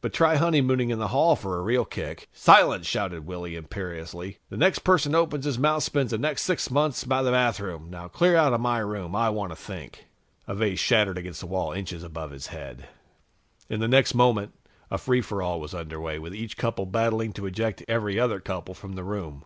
But 0.00 0.14
try 0.14 0.36
honeymooning 0.36 0.88
in 0.88 0.98
the 0.98 1.08
hall 1.08 1.36
for 1.36 1.58
a 1.58 1.62
real 1.62 1.84
kick." 1.84 2.26
"Silence!" 2.32 2.86
shouted 2.86 3.26
Willy 3.26 3.54
imperiously. 3.54 4.38
"The 4.48 4.56
next 4.56 4.78
person 4.78 5.12
who 5.12 5.18
opens 5.18 5.44
his 5.44 5.58
mouth 5.58 5.82
spends 5.82 6.10
the 6.10 6.16
next 6.16 6.44
sixth 6.44 6.70
months 6.70 7.04
by 7.04 7.22
the 7.22 7.30
bathroom. 7.32 7.88
Now 7.90 8.08
clear 8.08 8.34
out 8.34 8.54
of 8.54 8.62
my 8.62 8.78
room. 8.78 9.14
I 9.14 9.28
want 9.28 9.52
to 9.52 9.56
think." 9.56 10.06
A 10.48 10.54
vase 10.54 10.80
shattered 10.80 11.18
against 11.18 11.40
the 11.40 11.46
wall, 11.46 11.72
inches 11.72 12.02
above 12.02 12.30
his 12.30 12.46
head. 12.46 12.88
In 13.68 13.80
the 13.80 13.86
next 13.86 14.14
moment, 14.14 14.54
a 14.90 14.96
free 14.96 15.20
for 15.20 15.42
all 15.42 15.60
was 15.60 15.74
under 15.74 16.00
way, 16.00 16.18
with 16.18 16.34
each 16.34 16.56
couple 16.56 16.86
battling 16.86 17.34
to 17.34 17.44
eject 17.44 17.84
every 17.86 18.18
other 18.18 18.40
couple 18.40 18.72
from 18.72 18.94
the 18.94 19.04
room. 19.04 19.44